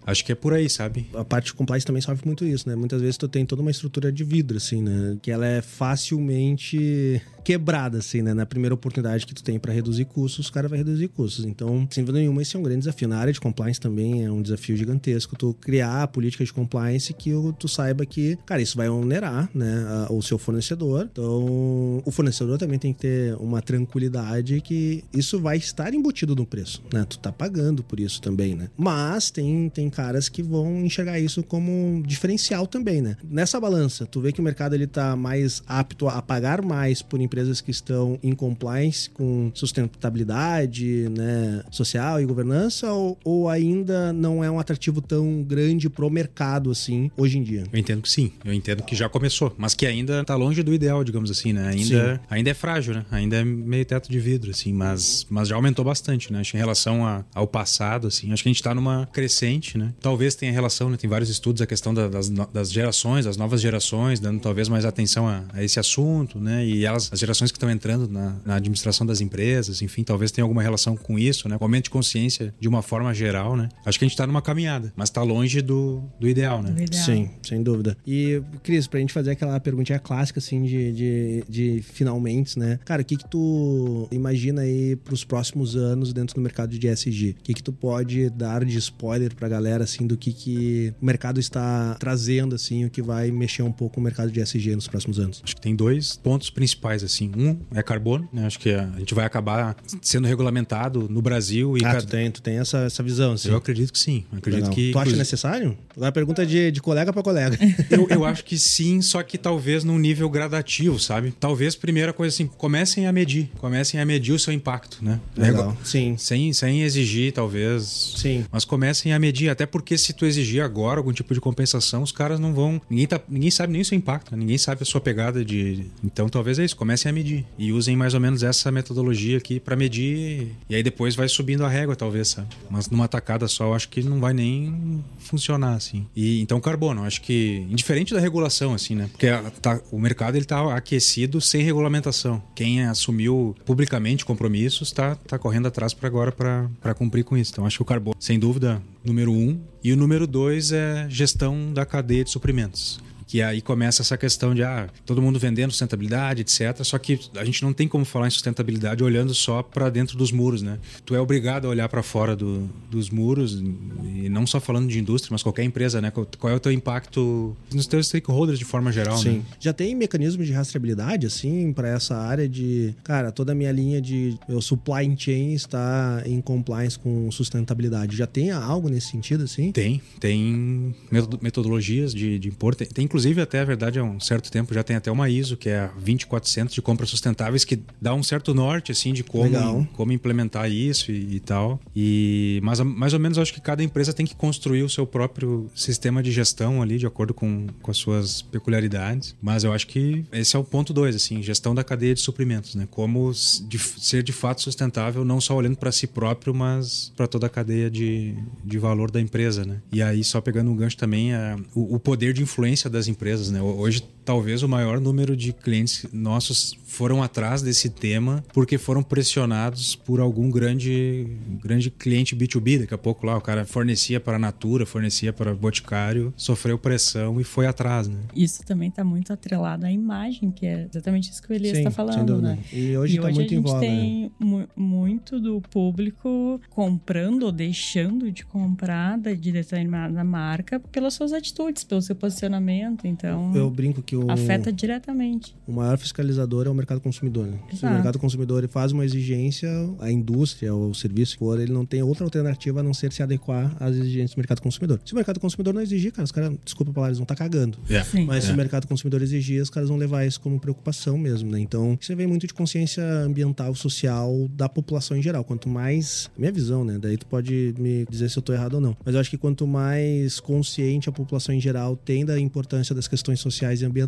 [0.07, 1.05] acho que é por aí, sabe?
[1.13, 2.73] A parte de compliance também sofre muito isso, né?
[2.73, 5.17] Muitas vezes tu tem toda uma estrutura de vidro, assim, né?
[5.21, 8.33] Que ela é facilmente quebrada, assim, né?
[8.33, 11.43] Na primeira oportunidade que tu tem para reduzir custos, o cara vai reduzir custos.
[11.43, 13.09] Então, sem dúvida nenhuma, esse é um grande desafio.
[13.09, 15.35] Na área de compliance também é um desafio gigantesco.
[15.35, 20.07] Tu criar a política de compliance que tu saiba que, cara, isso vai onerar, né?
[20.09, 21.09] O seu fornecedor.
[21.11, 26.45] Então, o fornecedor também tem que ter uma tranquilidade que isso vai estar embutido no
[26.45, 27.05] preço, né?
[27.07, 28.69] Tu tá pagando por isso também, né?
[28.77, 33.17] Mas tem, tem caras que vão enxergar isso como um diferencial também, né?
[33.23, 37.19] Nessa balança, tu vê que o mercado ele tá mais apto a pagar mais por
[37.19, 44.43] empresas que estão em compliance com sustentabilidade né, social e governança ou, ou ainda não
[44.43, 47.63] é um atrativo tão grande pro mercado assim hoje em dia?
[47.71, 50.73] Eu entendo que sim, eu entendo que já começou, mas que ainda tá longe do
[50.73, 51.67] ideal, digamos assim, né?
[51.67, 53.05] Ainda, ainda é frágil, né?
[53.11, 56.39] Ainda é meio teto de vidro, assim, mas, mas já aumentou bastante, né?
[56.39, 59.77] Acho que em relação a, ao passado, assim, acho que a gente tá numa crescente,
[59.77, 59.93] né?
[59.99, 60.97] Talvez tenha relação, né?
[60.97, 64.85] Tem vários estudos a questão da, das, das gerações, das novas gerações, dando talvez mais
[64.85, 66.65] atenção a, a esse assunto, né?
[66.65, 70.43] E elas, as gerações que estão entrando na, na, administração das empresas, enfim, talvez tenha
[70.43, 71.57] alguma relação com isso, né?
[71.57, 73.69] Com aumento de consciência de uma forma geral, né?
[73.85, 76.71] Acho que a gente está numa caminhada, mas está longe do, do ideal, né?
[76.71, 77.05] Do ideal.
[77.05, 77.97] Sim, sem dúvida.
[78.05, 82.79] E, Cris, pra gente fazer aquela perguntinha clássica, assim, de, de, de finalmente, né?
[82.85, 87.35] Cara, o que que tu imagina aí pros próximos anos dentro do mercado de ESG?
[87.39, 91.05] O que que tu pode dar de spoiler pra galera, assim, do que que o
[91.05, 94.87] mercado está trazendo, assim, o que vai mexer um pouco o mercado de ESG nos
[94.87, 95.41] próximos anos?
[95.43, 97.31] Acho que tem dois pontos principais, assim.
[97.35, 98.45] Um é carbono, né?
[98.45, 101.77] Acho que a gente vai acabar sendo regulamentado no Brasil.
[101.77, 102.01] E ah, cada...
[102.01, 103.49] tu tem, tu tem essa, essa visão, sim.
[103.49, 104.25] Eu acredito que sim.
[104.31, 105.77] Eu acredito que, tu acha necessário?
[105.95, 107.57] Agora a pergunta é de, de colega para colega.
[107.89, 111.33] Eu, eu acho que sim, só que talvez num nível gradativo, sabe?
[111.39, 113.49] Talvez, primeira coisa assim, comecem a medir.
[113.57, 115.19] Comecem a medir o seu impacto, né?
[115.35, 116.15] Legal, sim.
[116.17, 118.13] Sem, sem exigir, talvez.
[118.17, 118.45] Sim.
[118.51, 119.49] Mas comecem a medir.
[119.49, 122.81] Até porque se tu exigir agora algum tipo de compensação, os caras não vão...
[122.89, 124.31] Ninguém, tá, ninguém sabe nem o seu impacto.
[124.31, 124.37] Né?
[124.37, 125.85] Ninguém sabe a sua pegada de...
[126.03, 126.75] Então talvez é isso.
[126.75, 127.45] Comecem a medir.
[127.57, 130.51] E usem mais ou menos essa metodologia aqui para medir.
[130.69, 132.47] E aí depois vai subindo a régua, talvez, sabe?
[132.69, 136.05] Mas numa tacada só, eu acho que não vai nem funcionar, assim.
[136.15, 139.09] E então carbono, acho que indiferente da regulação, assim, né?
[139.11, 139.27] Porque
[139.61, 142.11] tá, o mercado ele tá aquecido sem regulamentação.
[142.55, 147.51] Quem assumiu publicamente compromissos está tá correndo atrás para agora para cumprir com isso.
[147.51, 149.59] Então acho que o carbono, sem dúvida, número um.
[149.83, 152.99] E o número dois é gestão da cadeia de suprimentos
[153.31, 156.83] Que aí começa essa questão de ah, todo mundo vendendo sustentabilidade, etc.
[156.83, 160.33] Só que a gente não tem como falar em sustentabilidade olhando só para dentro dos
[160.33, 160.79] muros, né?
[161.05, 164.99] Tu é obrigado a olhar para fora do, dos muros e não só falando de
[164.99, 166.11] indústria, mas qualquer empresa, né?
[166.11, 169.37] Qual é o teu impacto nos teus stakeholders de forma geral, Sim.
[169.37, 169.41] Né?
[169.61, 174.01] Já tem mecanismos de rastreabilidade, assim, para essa área de, cara, toda a minha linha
[174.01, 178.17] de meu supply chain está em compliance com sustentabilidade.
[178.17, 179.71] Já tem algo nesse sentido, assim?
[179.71, 180.93] Tem, tem
[181.41, 182.75] metodologias de, de impor.
[182.75, 185.57] Tem, tem, inclusive, até a verdade, há um certo tempo já tem até uma ISO,
[185.57, 189.87] que é a 2400 de compras sustentáveis, que dá um certo norte, assim, de como,
[189.93, 191.79] como implementar isso e, e, tal.
[191.95, 195.69] E, mas, mais ou menos, acho que cada empresa tem que construir o seu próprio
[195.75, 199.35] sistema de gestão ali, de acordo com, com as suas peculiaridades.
[199.41, 202.75] Mas eu acho que esse é o ponto dois, assim, gestão da cadeia de suprimentos,
[202.75, 202.87] né?
[202.89, 203.31] Como
[203.67, 207.49] de, ser de fato sustentável, não só olhando para si próprio, mas para toda a
[207.49, 209.81] cadeia de, de valor da empresa, né?
[209.91, 213.51] E aí, só pegando um gancho também, é, o, o poder de influência das empresas,
[213.51, 213.61] né?
[213.61, 219.95] Hoje talvez o maior número de clientes nossos foram atrás desse tema porque foram pressionados
[219.95, 221.27] por algum grande
[221.61, 222.79] grande cliente B2B.
[222.79, 227.39] Daqui a pouco lá o cara fornecia para a Natura, fornecia para Boticário, sofreu pressão
[227.39, 228.19] e foi atrás, né?
[228.35, 231.91] Isso também está muito atrelado à imagem, que é exatamente isso que o Elias está
[231.91, 232.57] falando, né?
[232.71, 234.67] E hoje está muito a gente tem né?
[234.75, 242.01] muito do público comprando ou deixando de comprar de determinada marca pelas suas atitudes, pelo
[242.01, 243.07] seu posicionamento.
[243.07, 245.55] Então, eu brinco que o afeta diretamente.
[245.67, 247.47] O maior fiscalizador é o mercado consumidor.
[247.47, 247.57] Né?
[247.73, 251.85] Se o mercado consumidor faz uma exigência, a indústria ou o serviço for, ele não
[251.85, 254.99] tem outra alternativa a não ser se adequar às exigências do mercado consumidor.
[255.05, 257.35] Se o mercado consumidor não exigir, cara, os caras, desculpa a palavra, eles vão estar
[257.35, 257.77] tá cagando.
[257.89, 258.07] Yeah.
[258.25, 261.59] Mas se o mercado consumidor exigir, os caras vão levar isso como preocupação mesmo, né?
[261.59, 265.43] Então, você vê muito de consciência ambiental, social da população em geral.
[265.43, 266.29] Quanto mais.
[266.37, 266.97] Minha visão, né?
[266.99, 268.95] Daí tu pode me dizer se eu tô errado ou não.
[269.03, 273.07] Mas eu acho que quanto mais consciente a população em geral tem da importância das
[273.07, 274.00] questões sociais e ambientais,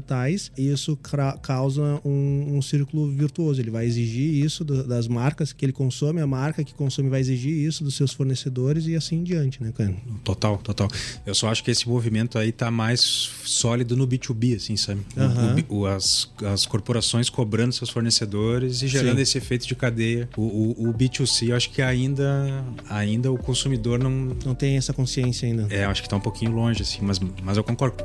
[0.58, 0.98] isso
[1.42, 3.62] causa um, um círculo virtuoso.
[3.62, 7.20] Ele vai exigir isso do, das marcas que ele consome, a marca que consome vai
[7.20, 9.94] exigir isso dos seus fornecedores e assim em diante, né, cara?
[10.24, 10.88] Total, total.
[11.26, 13.02] Eu só acho que esse movimento aí tá mais
[13.44, 15.02] sólido no B2B, assim, sabe?
[15.16, 15.64] Uhum.
[15.70, 19.22] O, o, as, as corporações cobrando seus fornecedores e gerando Sim.
[19.22, 20.30] esse efeito de cadeia.
[20.36, 24.36] O, o, o, B2C, eu acho que ainda, ainda o consumidor não.
[24.46, 25.68] Não tem essa consciência ainda.
[25.70, 28.04] É, acho que tá um pouquinho longe, assim, mas, mas eu concordo.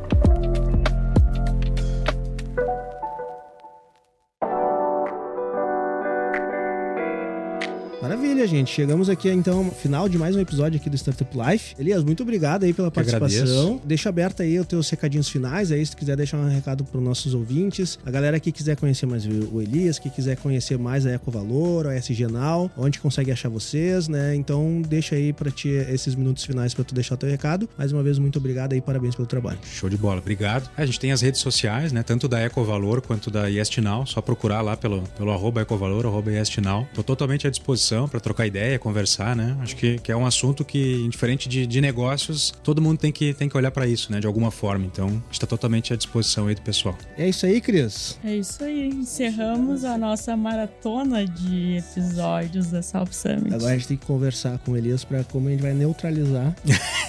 [8.00, 8.70] Maravilha, gente.
[8.70, 11.74] Chegamos aqui então final de mais um episódio aqui do Startup Life.
[11.76, 13.80] Elias, muito obrigado aí pela participação.
[13.84, 16.96] Deixa aberto aí os teus recadinhos finais aí, se tu quiser deixar um recado para
[16.96, 17.98] os nossos ouvintes.
[18.06, 21.96] A galera que quiser conhecer mais o Elias, que quiser conhecer mais a Ecovalor, a
[21.96, 24.32] SG Now, onde consegue achar vocês, né?
[24.36, 27.68] Então deixa aí para ti esses minutos finais para tu deixar o teu recado.
[27.76, 29.58] Mais uma vez, muito obrigado aí, parabéns pelo trabalho.
[29.64, 30.70] Show de bola, obrigado.
[30.76, 32.04] A gente tem as redes sociais, né?
[32.04, 34.06] Tanto da Ecovalor quanto da Yes Now.
[34.06, 36.86] Só procurar lá pelo, pelo arroba Ecovalor, arroba Yes Now.
[36.94, 39.56] Tô totalmente à disposição para trocar ideia, conversar, né?
[39.60, 43.32] Acho que, que é um assunto que, indiferente de, de negócios, todo mundo tem que,
[43.32, 44.20] tem que olhar para isso, né?
[44.20, 44.84] De alguma forma.
[44.84, 46.96] Então, está totalmente à disposição aí do pessoal.
[47.16, 48.18] É isso aí, Cris.
[48.24, 48.88] É isso aí.
[48.88, 53.54] Encerramos a nossa maratona de episódios da South Summit.
[53.54, 56.54] Agora a gente tem que conversar com o Elias para como a gente vai neutralizar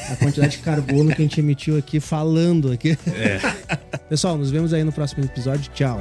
[0.09, 2.97] a quantidade de carbono que a gente emitiu aqui falando aqui.
[3.07, 3.39] É.
[4.09, 5.69] Pessoal, nos vemos aí no próximo episódio.
[5.73, 5.99] Tchau.